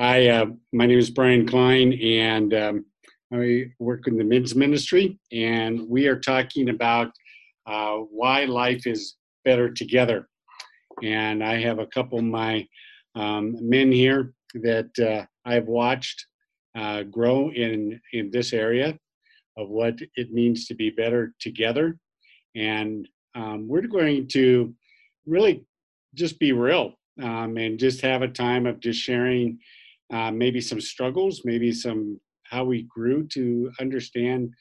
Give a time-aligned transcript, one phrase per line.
[0.00, 2.86] Hi, uh, my name is Brian Klein, and um,
[3.34, 7.12] I work in the men's ministry, and we are talking about
[7.66, 10.26] uh, why life is better together.
[11.02, 12.66] And I have a couple of my
[13.14, 16.24] um, men here that uh, I've watched
[16.74, 18.98] uh, grow in in this area
[19.58, 21.98] of what it means to be better together,
[22.56, 24.74] and um, we're going to
[25.26, 25.66] really
[26.14, 29.58] just be real um, and just have a time of just sharing
[30.12, 34.52] uh, maybe some struggles, maybe some how we grew to understand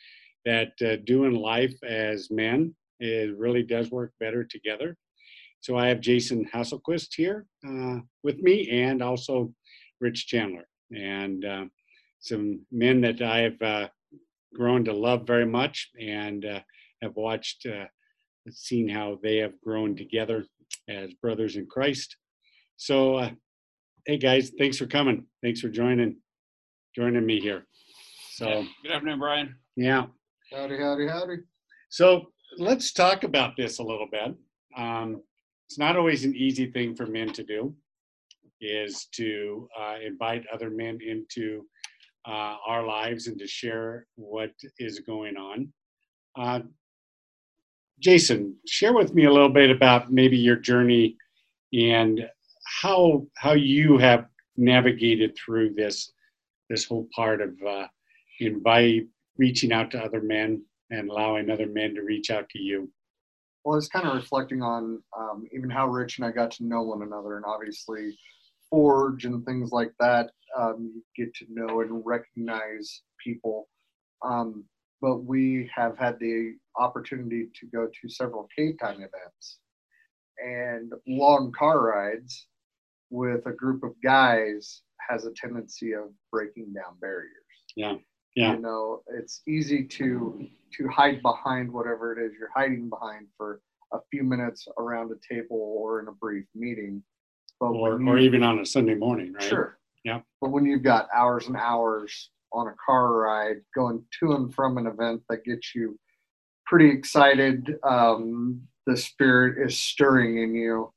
[0.46, 4.98] that uh, doing life as men it really does work better together.
[5.62, 9.54] So I have Jason Hasselquist here uh, with me, and also
[10.00, 11.66] Rich Chandler, and uh,
[12.20, 13.88] some men that I have uh,
[14.54, 16.60] grown to love very much, and uh,
[17.02, 17.66] have watched,
[18.50, 20.46] seen how they have grown together
[20.88, 22.16] as brothers in Christ.
[22.78, 23.30] So
[24.10, 25.24] hey guys, thanks for coming.
[25.44, 26.16] Thanks for joining
[26.96, 27.68] joining me here.
[28.32, 28.64] So yeah.
[28.82, 29.56] good afternoon, Brian.
[29.76, 30.08] Yeah.
[30.52, 31.36] Howdy, howdy, howdy.
[31.92, 34.34] So let's talk about this a little bit.
[34.76, 35.22] Um,
[35.68, 37.76] it's not always an easy thing for men to do,
[38.60, 41.68] is to uh, invite other men into
[42.28, 45.72] uh, our lives and to share what is going on.
[46.36, 46.62] Uh,
[48.00, 51.16] Jason, share with me a little bit about maybe your journey
[51.74, 52.28] and
[52.70, 54.26] how how you have
[54.56, 56.12] navigated through this
[56.70, 57.88] this whole part of uh,
[58.40, 60.62] invite reaching out to other men
[60.92, 62.90] and allowing other men to reach out to you.
[63.64, 66.84] Well, it's kind of reflecting on um, even how Rich and I got to know
[66.84, 68.18] one another, and obviously
[68.70, 70.32] Forge and things like that.
[70.58, 73.68] Um, you get to know and recognize people.
[74.24, 74.66] Um,
[75.02, 79.60] but we have had the opportunity to go to several cave time events
[80.44, 82.48] and long car rides
[83.10, 87.30] with a group of guys has a tendency of breaking down barriers.
[87.76, 87.96] Yeah.
[88.36, 88.54] Yeah.
[88.54, 90.48] You know, it's easy to
[90.78, 93.60] to hide behind whatever it is you're hiding behind for
[93.92, 97.04] a few minutes around a table or in a brief meeting.
[97.60, 99.44] But or, you, or even on a Sunday morning, right?
[99.44, 99.80] Sure.
[100.06, 100.22] Yeah.
[100.42, 104.78] But when you've got hours and hours on a car ride going to and from
[104.78, 106.00] an event that gets you
[106.66, 110.94] pretty excited, um, the spirit is stirring in you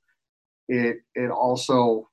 [0.68, 2.08] it it also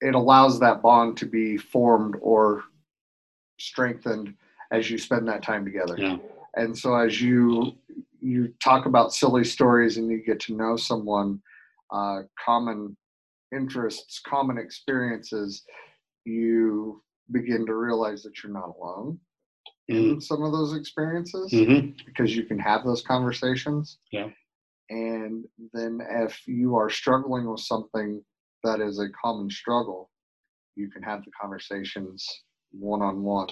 [0.00, 2.64] it allows that bond to be formed or
[3.58, 4.34] strengthened
[4.70, 5.94] as you spend that time together.
[5.96, 6.18] Yeah.
[6.56, 7.76] And so as you
[8.20, 11.40] you talk about silly stories and you get to know someone,
[11.92, 12.96] uh, common
[13.54, 15.62] interests, common experiences,
[16.24, 17.02] you
[17.32, 19.18] begin to realize that you're not alone
[19.90, 20.14] mm-hmm.
[20.14, 21.90] in some of those experiences mm-hmm.
[22.06, 23.98] because you can have those conversations.
[24.10, 24.28] Yeah.
[24.90, 28.22] And then if you are struggling with something
[28.62, 30.10] that is a common struggle,
[30.76, 32.26] you can have the conversations
[32.72, 33.48] one on one.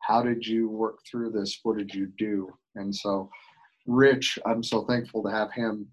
[0.00, 1.58] How did you work through this?
[1.62, 2.52] What did you do?
[2.76, 3.30] And so,
[3.86, 5.86] Rich, I'm so thankful to have him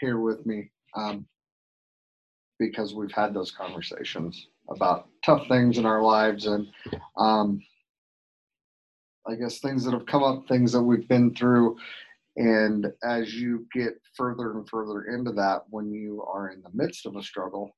[0.00, 1.26] here with me um,
[2.58, 6.66] because we've had those conversations about tough things in our lives and
[7.16, 7.62] um,
[9.28, 11.76] I guess things that have come up, things that we've been through,
[12.36, 17.06] and as you get further and further into that, when you are in the midst
[17.06, 17.74] of a struggle,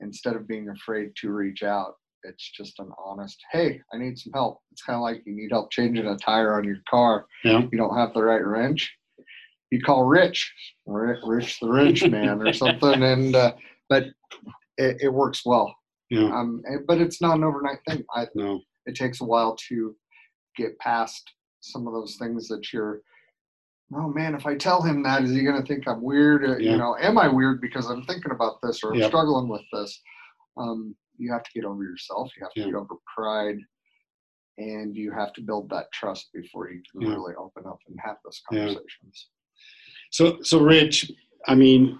[0.00, 4.32] instead of being afraid to reach out, it's just an honest, hey, I need some
[4.32, 4.60] help.
[4.72, 7.26] It's kind of like you need help changing a tire on your car.
[7.44, 7.62] Yeah.
[7.70, 8.94] You don't have the right wrench.
[9.70, 10.52] You call Rich,
[10.86, 13.52] Rich the wrench man or something, and uh,
[13.88, 14.04] but
[14.78, 15.74] it, it, works well.
[16.08, 16.34] Yeah.
[16.34, 18.04] Um, but it's not an overnight thing.
[18.14, 18.60] I, no.
[18.86, 19.94] It takes a while to
[20.56, 21.22] get past
[21.60, 23.00] some of those things that you're
[23.94, 26.44] oh man, if I tell him that, is he going to think I'm weird?
[26.44, 26.72] Uh, yeah.
[26.72, 29.08] You know, am I weird because I'm thinking about this or I'm yep.
[29.08, 30.00] struggling with this?
[30.56, 32.30] Um, you have to get over yourself.
[32.36, 32.66] You have to yeah.
[32.66, 33.58] get over pride,
[34.58, 37.14] and you have to build that trust before you can yeah.
[37.14, 39.28] really open up and have those conversations.
[40.10, 41.10] So, so Rich,
[41.46, 41.98] I mean,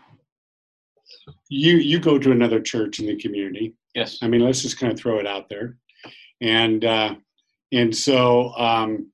[1.49, 3.75] you you go to another church in the community.
[3.95, 4.19] Yes.
[4.22, 5.77] I mean, let's just kind of throw it out there,
[6.41, 7.15] and uh,
[7.72, 9.10] and so um,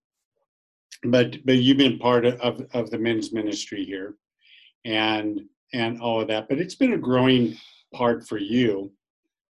[1.11, 4.14] but but you've been part of, of the men's ministry here
[4.85, 5.41] and
[5.73, 7.56] and all of that but it's been a growing
[7.94, 8.91] part for you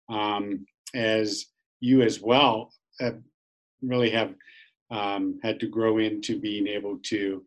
[0.10, 1.46] um, as
[1.80, 3.20] you as well have
[3.82, 4.34] really have
[4.92, 7.44] um, had to grow into being able to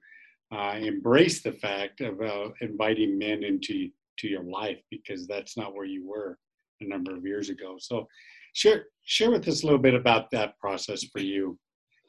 [0.53, 3.89] uh, embrace the fact of uh, inviting men into
[4.19, 6.39] to your life because that's not where you were
[6.81, 7.77] a number of years ago.
[7.79, 8.07] So
[8.53, 11.59] share share with us a little bit about that process for you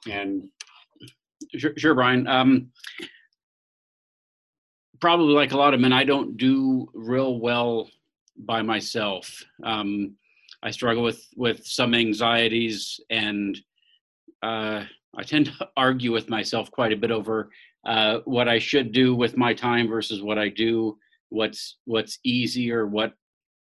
[0.09, 0.47] and
[1.55, 2.27] Sure, sure Brian.
[2.27, 2.71] Um,
[4.99, 7.89] probably like a lot of men, I don't do real well
[8.37, 9.43] by myself.
[9.63, 10.15] Um,
[10.63, 13.57] I struggle with with some anxieties, and
[14.43, 14.83] uh,
[15.15, 17.49] I tend to argue with myself quite a bit over
[17.85, 20.97] uh, what I should do with my time versus what I do.
[21.29, 23.13] What's what's easy or what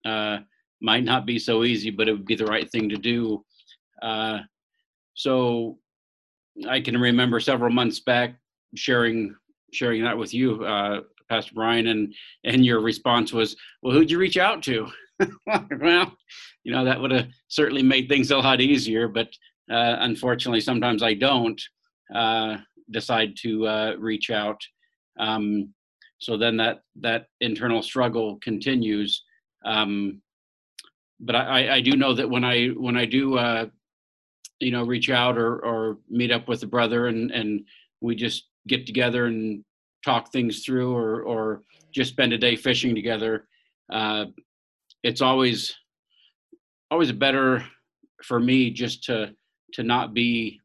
[0.04, 0.38] uh,
[0.80, 3.44] might not be so easy, but it would be the right thing to do.
[4.02, 4.40] Uh,
[5.14, 5.78] so
[6.68, 8.36] I can remember several months back
[8.74, 9.34] sharing
[9.72, 12.14] sharing that with you, uh, Pastor Brian, and
[12.44, 14.86] and your response was, "Well, who'd you reach out to?"
[15.46, 16.16] well,
[16.64, 19.28] you know that would have certainly made things a lot easier, but
[19.70, 21.60] uh, unfortunately, sometimes I don't
[22.14, 22.58] uh,
[22.90, 24.60] decide to uh, reach out.
[25.18, 25.72] Um,
[26.18, 29.22] so then that that internal struggle continues.
[29.64, 30.20] Um,
[31.20, 33.66] but I, I do know that when I when I do uh,
[34.64, 37.64] you know reach out or or meet up with a brother and and
[38.00, 39.64] we just get together and
[40.04, 41.62] talk things through or or
[41.92, 43.46] just spend a day fishing together
[43.92, 44.24] uh,
[45.02, 45.74] it's always
[46.90, 47.64] always better
[48.22, 49.34] for me just to
[49.72, 50.60] to not be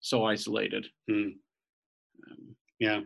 [0.00, 1.28] so isolated Hmm.
[2.30, 3.00] um, Yeah.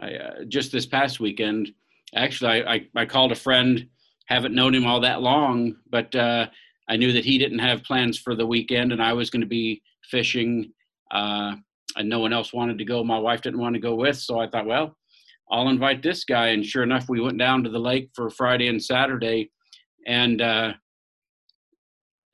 [0.00, 1.72] I uh, just this past weekend
[2.14, 3.88] actually I, I I called a friend
[4.26, 6.46] haven't known him all that long but uh
[6.88, 9.46] I knew that he didn't have plans for the weekend and I was going to
[9.46, 10.72] be fishing
[11.10, 11.54] uh
[11.96, 14.38] and no one else wanted to go my wife didn't want to go with so
[14.38, 14.96] I thought well
[15.50, 16.48] I'll invite this guy.
[16.48, 19.50] And sure enough we went down to the lake for Friday and Saturday
[20.06, 20.72] and uh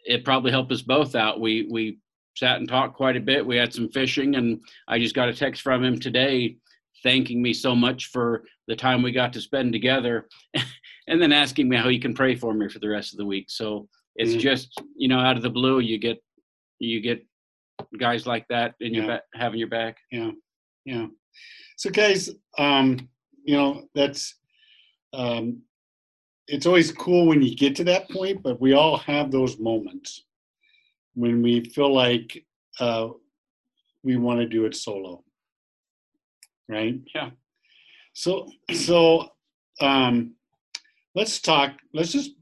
[0.07, 1.41] it probably helped us both out.
[1.41, 1.99] We we
[2.37, 3.47] sat and talked quite a bit.
[3.47, 6.57] We had some fishing and I just got a text from him today
[7.03, 10.27] thanking me so much for the time we got to spend together
[11.09, 13.27] and then asking me how he can pray for me for the rest of the
[13.27, 13.47] week.
[13.49, 14.41] So it's Mhm.
[14.41, 16.23] just you know out of the blue you get
[16.79, 17.27] you get
[17.99, 19.11] guys like that in your Yeah.
[19.17, 20.33] back having your back Yeah.
[20.85, 21.07] Yeah.
[21.77, 23.09] So guys, um,
[23.45, 24.39] you know, that's
[25.13, 25.63] um
[26.47, 30.25] it's always cool when you get to that point, but we all have those moments
[31.15, 32.45] when we feel like
[32.81, 33.09] uh
[34.03, 35.25] we want to do it solo.
[36.69, 37.01] Right?
[37.15, 37.31] Yeah.
[38.13, 39.31] So so
[39.81, 40.37] um
[41.15, 42.33] let's talk let's just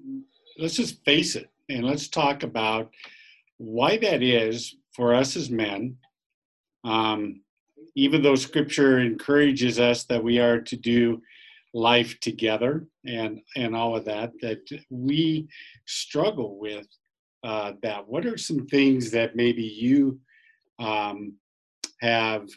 [0.59, 2.91] let's just face it and let's talk about
[3.59, 5.97] why that is for us as men.
[6.85, 7.43] Um,
[7.95, 11.23] even though scripture encourages us that we are to do
[11.75, 14.61] life together and and all of that that
[14.91, 15.49] we
[15.87, 16.87] struggle with
[17.45, 18.07] uh, that.
[18.07, 20.21] What are some things that maybe you
[20.79, 21.35] um,
[22.01, 22.49] have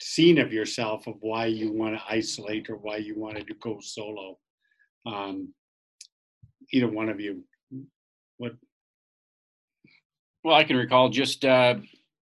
[0.00, 3.78] seen of yourself of why you want to isolate or why you wanted to go
[3.80, 4.38] solo?
[5.06, 5.52] Um,
[6.72, 7.44] either one of you
[8.40, 8.52] what
[10.42, 11.74] well i can recall just uh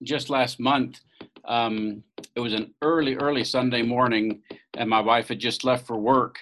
[0.02, 0.98] just last month
[1.44, 2.02] um
[2.34, 4.42] it was an early early sunday morning
[4.76, 6.36] and my wife had just left for work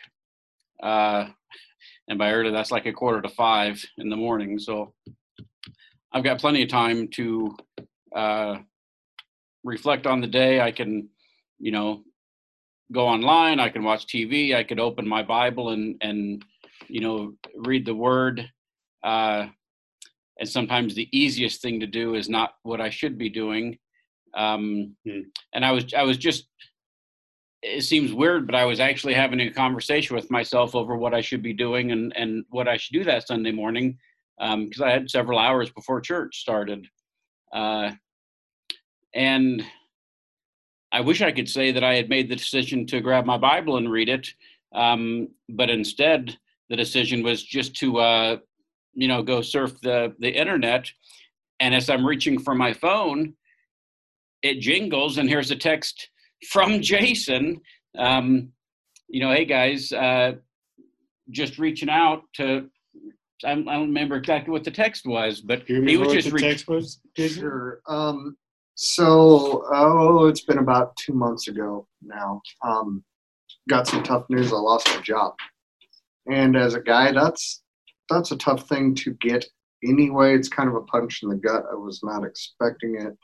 [0.82, 1.26] uh
[2.09, 4.59] and by early that's like a quarter to five in the morning.
[4.59, 4.94] So
[6.12, 7.55] i've got plenty of time to
[8.17, 8.56] uh
[9.65, 10.62] reflect on the day.
[10.62, 11.11] I can
[11.59, 12.03] you know
[12.91, 16.43] go online i can watch tv i could open my bible and and
[16.87, 18.49] you know read the word
[19.02, 19.46] uh
[20.40, 23.78] and sometimes the easiest thing to do is not what i should be doing
[24.34, 25.20] um Hmm.
[25.54, 26.48] and i was i was just
[27.62, 31.20] it seems weird but i was actually having a conversation with myself over what i
[31.20, 33.98] should be doing and and what i should do that sunday morning
[34.40, 36.86] Um because i had several hours before church started
[37.52, 37.93] uh
[39.14, 39.64] and
[40.90, 43.76] I wish I could say that I had made the decision to grab my Bible
[43.76, 44.32] and read it,
[44.74, 46.38] um, but instead
[46.70, 48.36] the decision was just to, uh,
[48.98, 50.90] you know, go surf the the internet.
[51.60, 53.34] And as I'm reaching for my phone,
[54.43, 56.10] it jingles, and here's a text
[56.50, 57.60] from Jason.
[57.96, 58.50] Um,
[59.08, 60.32] you know, hey guys, uh,
[61.31, 62.69] just reaching out to.
[63.44, 66.28] I don't remember exactly what the text was, but do you he was what just
[66.28, 67.43] the reach- text was Jason?
[67.43, 67.81] Sure.
[67.86, 68.36] Um,
[68.74, 72.43] so, oh, it's been about two months ago now.
[72.64, 73.05] Um,
[73.69, 74.52] got some tough news.
[74.52, 75.34] I lost my job,
[76.28, 77.62] and as a guy, that's
[78.08, 79.44] that's a tough thing to get.
[79.84, 81.65] Anyway, it's kind of a punch in the gut.
[81.70, 83.17] I was not expecting it.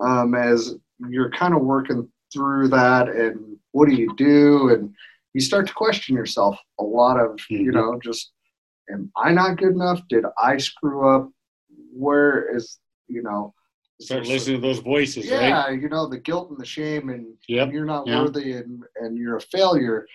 [0.00, 0.74] Um, as
[1.08, 4.70] you're kind of working through that, and what do you do?
[4.70, 4.92] And
[5.34, 7.74] you start to question yourself a lot of, you Mhm.
[7.74, 8.32] know, just
[8.90, 10.00] am I not good enough?
[10.08, 11.30] Did I screw up?
[11.92, 12.78] Where is,
[13.08, 13.54] you know,
[14.00, 15.40] Start listening to those voices, right?
[15.42, 17.72] yeah, you know, the guilt and the shame, and Yep.
[17.72, 18.20] you're not yeah.
[18.22, 20.06] worthy, and and you're a failure.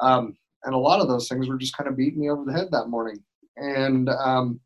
[0.00, 2.52] Um, and a lot of those things were just kind of beating me over the
[2.52, 3.22] head that morning.
[3.56, 4.60] And um,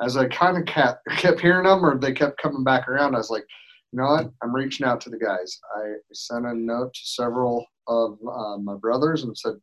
[0.00, 3.18] as I kind of kept kept hearing them, or they kept coming back around, I
[3.18, 3.44] was like,
[3.92, 4.30] you know what?
[4.42, 5.58] I'm reaching out to the guys.
[5.76, 9.54] I sent a note to several of uh, my brothers and said,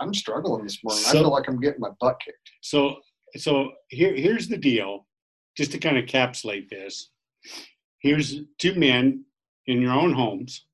[0.00, 1.04] I'm struggling this morning.
[1.08, 2.50] I feel like I'm getting my butt kicked.
[2.60, 2.96] So
[3.36, 5.06] so here here's the deal,
[5.56, 7.10] just to kind of encapsulate this.
[8.00, 9.24] Here's two men
[9.66, 10.66] in your own homes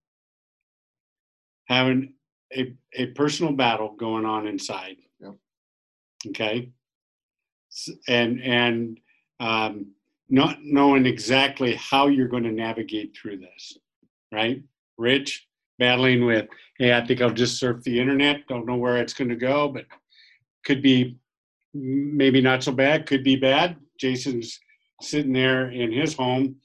[1.69, 2.15] having
[2.57, 4.97] a, a personal battle going on inside.
[5.21, 5.35] Yep.
[6.29, 6.71] Okay.
[8.09, 9.01] And and
[9.41, 9.93] um,
[10.29, 13.79] not knowing exactly how you're going to navigate through this,
[14.33, 14.63] right?
[14.97, 15.47] Rich
[15.79, 18.47] battling with, hey, I think I'll just surf the internet.
[18.49, 19.85] Don't know where it's going to go, but
[20.65, 21.17] could be
[21.73, 23.07] maybe not so bad.
[23.07, 23.77] Could be bad.
[23.99, 24.59] Jason's
[25.01, 26.57] sitting there in his home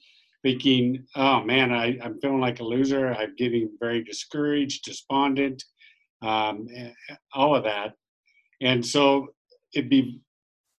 [0.42, 3.12] thinking, oh man, I, I'm feeling like a loser.
[3.12, 5.64] I'm getting very discouraged, despondent,
[6.22, 6.66] um,
[7.32, 7.94] all of that.
[8.60, 9.28] And so
[9.74, 10.20] it'd be,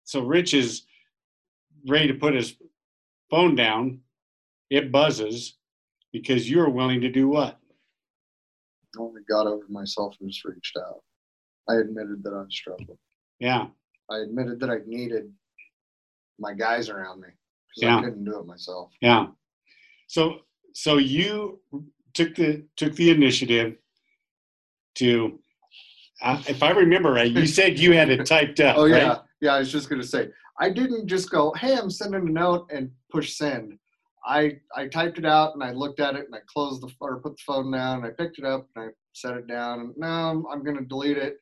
[0.06, 0.82] so Rich is
[1.88, 2.56] ready to put his
[3.30, 4.00] phone down.
[4.70, 5.56] It buzzes
[6.12, 7.58] because you're willing to do what?
[8.96, 11.02] I only got over myself and just reached out.
[11.68, 12.98] I admitted that I was struggling.
[13.40, 13.66] Yeah,
[14.10, 15.30] I admitted that I needed
[16.38, 17.98] my guys around me because Yeah.
[17.98, 18.92] I couldn't do it myself.
[19.00, 19.26] yeah.
[20.08, 20.38] So,
[20.72, 21.60] so you
[22.14, 23.76] took the took the initiative
[24.96, 25.38] to,
[26.22, 28.76] uh, if I remember right, you said you had it typed up.
[28.78, 29.18] Oh right?
[29.40, 29.54] Yeah.
[29.54, 30.28] I was just gonna say
[30.60, 33.78] I didn't just go, "Hey, I'm sending a note" and push send.
[34.26, 37.20] I I typed it out and I looked at it and I closed the or
[37.20, 39.80] put the phone down and I picked it up and I set it down.
[39.80, 41.36] And, no, I'm, I'm gonna delete it.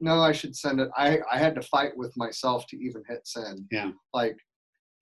[0.00, 0.88] No, I should send it.
[0.96, 3.66] I I had to fight with myself to even hit send.
[3.70, 3.92] Yeah.
[4.14, 4.36] Like,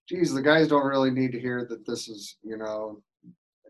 [0.09, 3.03] geez, the guys don't really need to hear that this is you know.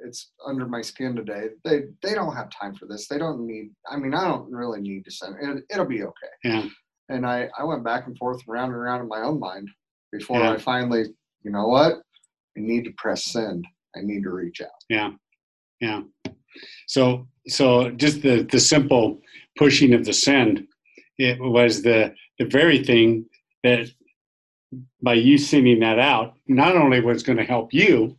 [0.02, 1.48] It's under my skin today.
[1.62, 3.06] They they don't have time for this.
[3.06, 3.72] They don't need.
[3.86, 5.36] I mean, I don't really need to send.
[5.38, 6.68] It, it'll be okay Yeah,
[7.10, 9.68] and I, I went back and forth around and around in my own mind
[10.12, 10.52] before Yeah.
[10.52, 11.04] I finally,
[11.42, 11.94] you know what?
[12.56, 13.64] I need to press send.
[13.96, 14.68] I need to reach out.
[14.88, 15.10] yeah,
[15.80, 16.02] yeah.
[16.86, 19.20] So, so just the the simple
[19.56, 20.66] pushing of the send,
[21.18, 23.26] it was the the very thing
[23.64, 23.86] that
[25.02, 28.16] by you sending that out, not only was going to help you,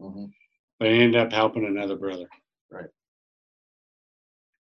[0.00, 0.30] Mhm.
[0.78, 2.28] but ended up helping another brother.
[2.70, 2.90] Right.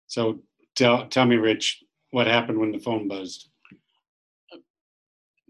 [0.07, 0.43] So
[0.77, 3.49] tell tell me, Rich, what happened when the phone buzzed?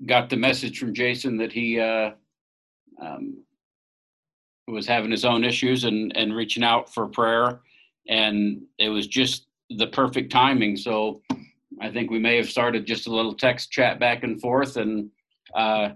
[0.06, 2.10] got the message from Jason that he uh,
[3.00, 3.42] um,
[4.66, 7.60] was having his own issues and, and reaching out for prayer.
[8.08, 10.76] And it was just the perfect timing.
[10.76, 11.22] So
[11.80, 15.10] I think we may have started just a little text chat back and forth and
[15.54, 15.90] uh,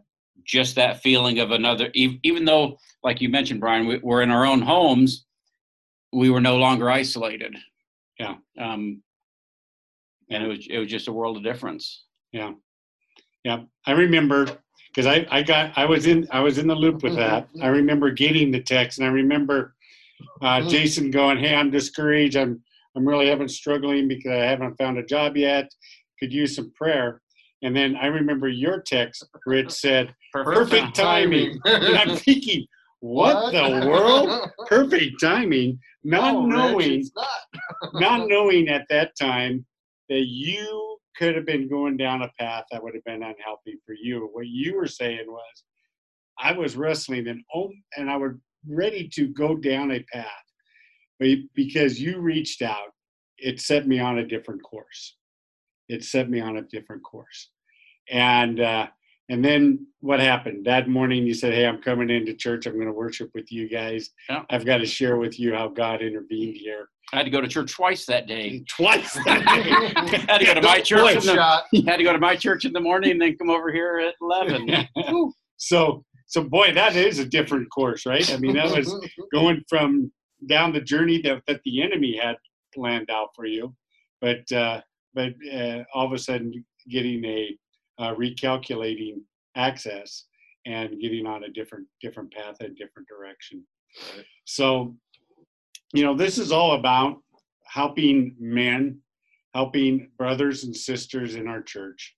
[0.45, 4.45] just that feeling of another, even though, like you mentioned, Brian, we, we're in our
[4.45, 5.27] own homes,
[6.13, 7.57] we were no longer isolated.
[8.19, 8.35] Yeah.
[8.59, 9.03] Um,
[10.35, 12.05] and it was, it was just a world of difference.
[12.33, 12.53] Yeah,
[13.45, 13.61] yeah.
[13.87, 14.47] I remember
[14.95, 17.49] because I, I got I was in I was in the loop with that.
[17.63, 19.75] I remember getting the text, and I remember
[20.41, 22.37] uh, Jason going, "Hey, I'm discouraged.
[22.37, 22.63] I'm
[22.97, 25.71] I'm really having struggling because I haven't found a job yet.
[26.19, 27.21] Could use some prayer."
[27.65, 32.67] And then I remember your text, Rich said, "Perfect timing." and I'm thinking,
[33.01, 34.51] "What, the world?
[34.69, 37.93] Perfect timing!" Not No, knowing it's not.
[37.95, 39.65] not knowing at that time
[40.13, 43.95] that you could have been going down a path that would have been unhealthy for
[43.95, 44.29] you.
[44.33, 45.65] What you were saying was,
[46.39, 48.33] I was wrestling and oh, and I was
[48.69, 50.27] ready to go down a path,
[51.19, 52.93] but because you reached out,
[53.39, 55.17] it set me on a different course.
[55.89, 57.51] It set me on a different course,
[58.11, 58.89] and uh,
[59.31, 61.27] and then what happened that morning?
[61.27, 62.67] You said, "Hey, I'm coming into church.
[62.67, 64.11] I'm going to worship with you guys.
[64.29, 64.43] Yeah.
[64.51, 67.49] I've got to share with you how God intervened here." I had to go to
[67.49, 68.65] church twice that day.
[68.69, 69.15] twice.
[69.27, 72.73] had to go to my church in the, had to go to my church in
[72.73, 74.89] the morning and then come over here at 11
[75.57, 78.33] so, so boy, that is a different course, right?
[78.33, 78.95] I mean, that was
[79.33, 80.11] going from
[80.49, 82.37] down the journey that, that the enemy had
[82.75, 83.75] planned out for you,
[84.21, 84.81] but uh,
[85.15, 87.57] but uh, all of a sudden getting a
[87.99, 89.21] uh, recalculating
[89.57, 90.25] access
[90.65, 93.63] and getting on a different different path, a different direction.
[94.17, 94.25] Right.
[94.45, 94.95] So,
[95.93, 97.19] you know, this is all about
[97.65, 98.99] helping men,
[99.55, 102.17] helping brothers and sisters in our church,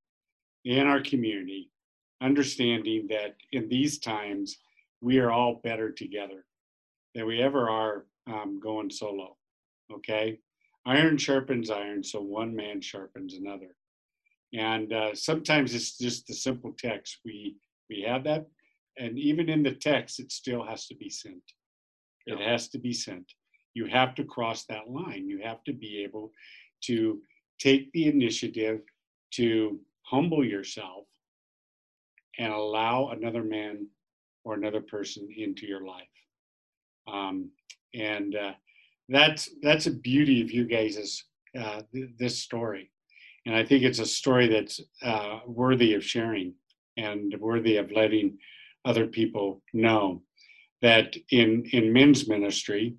[0.65, 1.71] in our community,
[2.23, 4.59] understanding that in these times
[5.01, 6.45] we are all better together
[7.15, 9.37] than we ever are um, going solo.
[9.93, 10.39] Okay,
[10.87, 13.77] iron sharpens iron, so one man sharpens another.
[14.55, 17.19] And uh, sometimes it's just the simple text.
[17.25, 17.57] We
[17.91, 18.47] we have that,
[18.99, 21.43] and even in the text, it still has to be sent.
[22.27, 23.31] It has to be sent.
[23.75, 25.29] You have to cross that line.
[25.29, 26.33] You have to be able
[26.85, 27.21] to
[27.59, 28.81] take the initiative
[29.33, 31.05] to humble yourself
[32.39, 33.87] and allow another man
[34.45, 36.07] or another person into your life.
[37.07, 37.51] Um,
[37.95, 38.53] and uh,
[39.09, 41.25] that's that's a beauty of you guys'
[41.59, 42.91] uh, th- this story,
[43.47, 46.55] and I think it's a story that's uh, worthy of sharing
[46.97, 48.39] and worthy of letting
[48.85, 50.23] other people know
[50.83, 52.97] that in in men's ministry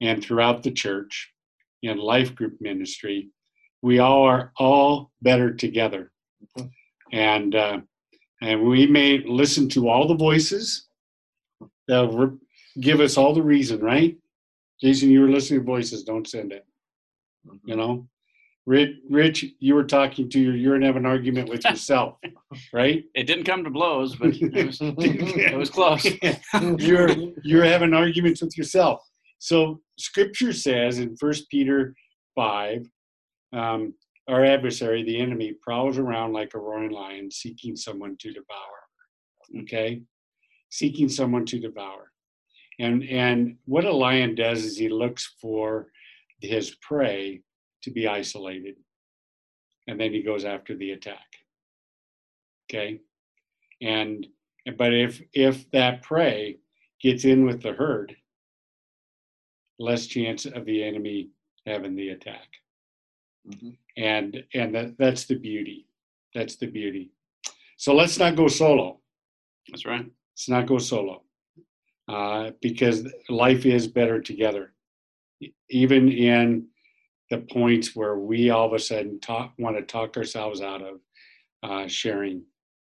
[0.00, 1.32] and throughout the church
[1.82, 3.30] in life group ministry
[3.82, 6.10] we all are all better together.
[7.12, 7.80] And uh,
[8.42, 10.86] and we may listen to all the voices
[11.88, 12.38] that re-
[12.80, 14.16] give us all the reason right?
[14.80, 16.64] Jason you were listening to voices don't send it.
[17.64, 18.06] You know?
[18.66, 22.16] Rich, rich you were talking to your you're having an argument with yourself
[22.72, 23.04] right?
[23.14, 26.06] It didn't come to blows, but it was, it was close.
[26.78, 27.10] you're
[27.42, 29.02] you're having arguments with yourself.
[29.40, 31.94] So Scripture says in First Peter
[32.36, 32.86] five,
[33.52, 33.94] um,
[34.28, 39.62] our adversary, the enemy, prowls around like a roaring lion, seeking someone to devour.
[39.62, 40.02] Okay,
[40.70, 42.12] seeking someone to devour,
[42.78, 45.88] and and what a lion does is he looks for
[46.40, 47.40] his prey
[47.82, 48.76] to be isolated,
[49.88, 51.26] and then he goes after the attack.
[52.70, 53.00] Okay,
[53.80, 54.26] and
[54.76, 56.58] but if if that prey
[57.02, 58.14] gets in with the herd,
[59.80, 61.30] less chance of the enemy
[61.66, 62.48] having the attack.
[63.48, 63.76] Mhm.
[63.96, 65.86] And and that, that's the beauty.
[66.34, 67.10] That's the beauty.
[67.76, 69.00] So let's not go solo.
[69.68, 70.04] That's right.
[70.32, 71.24] Let's not go solo.
[72.06, 74.74] Uh, because life is better together.
[75.70, 76.66] Even in
[77.30, 81.00] the points where we all of a sudden talk, want to talk ourselves out of
[81.62, 82.42] uh, sharing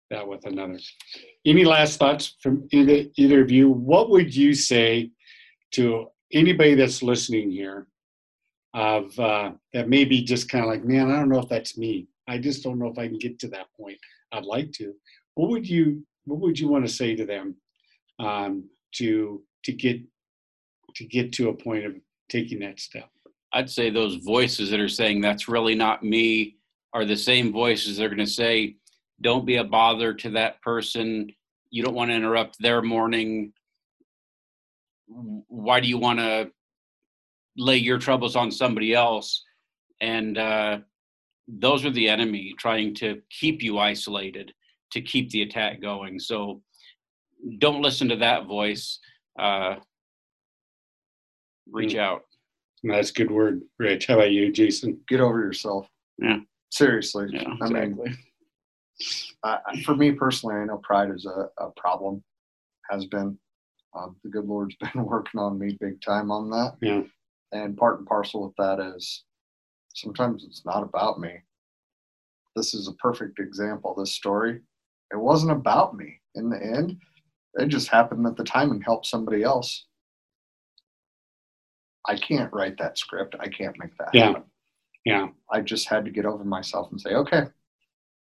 [0.09, 0.77] that with another.
[1.45, 3.69] Any last thoughts from either, either of you?
[3.69, 5.12] What would you say
[5.71, 7.88] to anybody that's listening here
[8.74, 12.08] of uh, that maybe just kind of like, man, I don't know if that's me.
[12.28, 13.98] I just don't know if I can get to that point.
[14.32, 14.94] I'd like to.
[15.36, 17.56] What would you What would you want to say to them
[18.20, 20.02] um, to to get
[20.96, 21.96] to get to a point of
[22.30, 23.10] taking that step?
[23.54, 26.58] I'd say those voices that are saying that's really not me
[26.94, 28.75] are the same voices that are going to say,
[29.22, 31.32] don't be a bother to that person.
[31.70, 33.54] You don't want to interrupt their morning.
[35.48, 36.49] Why do you want to
[37.58, 39.43] lay your troubles on somebody else?
[40.02, 40.80] And uh,
[41.47, 44.54] those are the enemy trying to keep you isolated,
[44.91, 46.19] to keep the attack going.
[46.19, 46.62] So
[47.60, 48.99] don't listen to that voice.
[49.39, 49.76] Uh,
[51.71, 51.99] reach Mm.
[51.99, 52.21] out.
[52.84, 54.08] That's a good word, Rich.
[54.08, 54.99] How about you, Jason?
[55.08, 55.88] Get over yourself.
[56.17, 56.39] Yeah.
[56.69, 57.28] Seriously.
[57.32, 58.12] Yeah, I mean, exactly.
[59.43, 62.23] I, I- for me personally, I know pride is a, a problem,
[62.91, 63.38] has been.
[63.95, 66.75] Um, the good Lord's been working on me big time on that.
[66.82, 67.01] Yeah.
[67.51, 69.23] And part and parcel with that is
[69.93, 71.34] sometimes it's not about me.
[72.56, 74.62] This is a perfect example, this story.
[75.12, 76.97] It wasn't about me in the end.
[77.56, 79.86] It just happened that the timing helped somebody else.
[82.08, 83.36] I can't write that script.
[83.39, 84.27] I can't make that Yeah.
[84.27, 84.43] happen.
[85.06, 87.43] Yeah, I just had to get over myself and say, okay,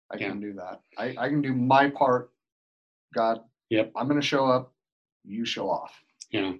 [0.09, 0.81] I can do that.
[0.97, 2.31] I, I can do my part.
[3.13, 3.91] God, Yep.
[3.95, 4.72] I'm going to show up.
[5.23, 5.93] You show off.
[6.31, 6.53] yeah.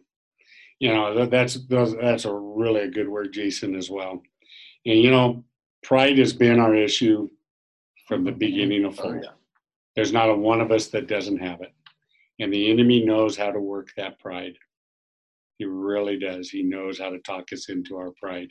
[0.80, 4.22] You know that, that's that's a really a good word, Jason, as well.
[4.86, 5.46] And you know,
[5.82, 7.30] pride has been our issue
[8.08, 9.30] from the beginning of Oh, yeah.
[9.96, 11.74] There's not a one of us that doesn't have it.
[12.40, 14.56] And the enemy knows how to work that pride.
[15.58, 16.50] He really does.
[16.50, 18.50] He knows how to talk us into our pride.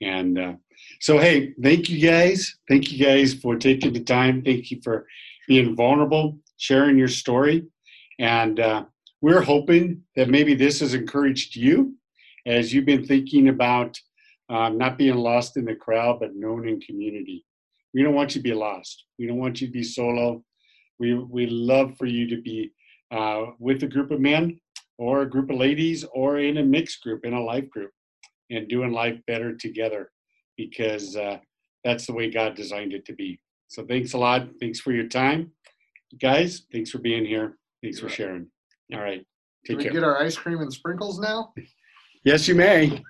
[0.00, 0.52] And uh,
[1.00, 2.56] so, hey, thank you guys.
[2.68, 4.42] Thank you guys for taking the time.
[4.42, 5.06] Thank you for
[5.48, 7.66] being vulnerable, sharing your story.
[8.18, 8.84] And uh,
[9.24, 11.94] we're hoping that maybe this has encouraged you
[12.44, 13.98] as you've been thinking about
[14.50, 17.46] um, not being lost in the crowd, but known in community.
[17.94, 19.04] We don't want you to be lost.
[19.18, 20.44] We don't want you to be solo.
[20.98, 22.72] We we love for you to be
[23.12, 24.60] uh, with a group of men
[24.98, 27.92] or a group of ladies or in a mixed group, in a life group,
[28.50, 30.10] and doing life better together
[30.58, 31.38] because uh,
[31.82, 33.40] that's the way God designed it to be.
[33.68, 34.48] So thanks a lot.
[34.60, 35.52] Thanks for your time,
[36.20, 36.66] guys.
[36.70, 37.56] Thanks for being here.
[37.82, 38.53] Thanks for sharing.
[38.92, 39.24] All right.
[39.64, 39.92] Can Take we care.
[39.92, 41.52] get our ice cream and sprinkles now?
[42.24, 43.02] Yes, you may.